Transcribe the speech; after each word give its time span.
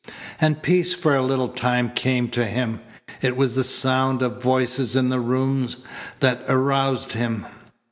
And 0.39 0.63
peace 0.63 0.95
for 0.95 1.13
a 1.15 1.21
little 1.21 1.49
time 1.49 1.91
came 1.91 2.27
to 2.29 2.43
him. 2.47 2.79
It 3.21 3.37
was 3.37 3.55
the 3.55 3.63
sound 3.63 4.23
of 4.23 4.41
voices 4.41 4.95
in 4.95 5.09
the 5.09 5.19
room 5.19 5.69
that 6.21 6.41
aroused 6.49 7.11
him. 7.11 7.45